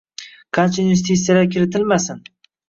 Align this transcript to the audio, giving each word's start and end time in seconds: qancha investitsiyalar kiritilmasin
qancha 0.57 0.81
investitsiyalar 0.83 1.45
kiritilmasin 1.57 2.25